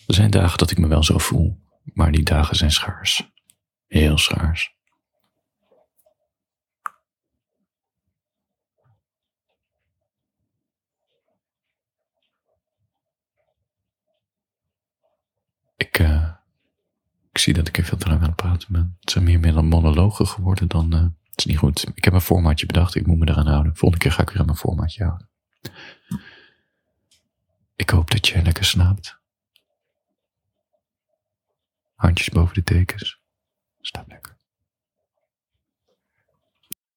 Er 0.07 0.13
zijn 0.13 0.31
dagen 0.31 0.57
dat 0.57 0.71
ik 0.71 0.77
me 0.77 0.87
wel 0.87 1.03
zo 1.03 1.17
voel, 1.17 1.59
maar 1.83 2.11
die 2.11 2.23
dagen 2.23 2.55
zijn 2.55 2.71
schaars. 2.71 3.31
Heel 3.87 4.17
schaars. 4.17 4.75
Ik, 15.75 15.99
uh, 15.99 16.33
ik 17.31 17.36
zie 17.47 17.55
dat 17.55 17.67
ik 17.67 17.77
er 17.77 17.83
veel 17.83 17.97
te 17.97 18.07
lang 18.07 18.21
aan 18.21 18.27
het 18.27 18.35
praten 18.35 18.71
ben. 18.71 18.97
Het 18.99 19.11
zijn 19.11 19.23
meer, 19.23 19.39
meer 19.39 19.65
monologen 19.65 20.27
geworden 20.27 20.67
dan. 20.67 20.95
Uh, 20.95 21.01
het 21.01 21.37
is 21.37 21.45
niet 21.45 21.57
goed. 21.57 21.87
Ik 21.95 22.03
heb 22.03 22.13
een 22.13 22.21
formatje 22.21 22.65
bedacht, 22.65 22.95
ik 22.95 23.07
moet 23.07 23.17
me 23.17 23.29
eraan 23.29 23.47
houden. 23.47 23.75
Volgende 23.75 24.03
keer 24.03 24.13
ga 24.13 24.21
ik 24.21 24.29
weer 24.29 24.39
aan 24.39 24.45
mijn 24.45 24.57
formatje 24.57 25.03
houden. 25.03 25.29
Ik 27.75 27.89
hoop 27.89 28.11
dat 28.11 28.27
je 28.27 28.41
lekker 28.41 28.65
slaapt. 28.65 29.19
Handjes 31.95 32.29
boven 32.29 32.53
de 32.53 32.63
tekens. 32.63 33.19